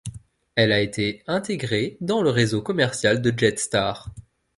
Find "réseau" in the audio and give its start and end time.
2.31-2.63